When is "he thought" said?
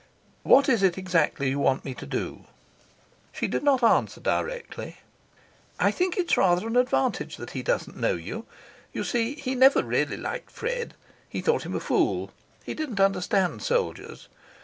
11.29-11.67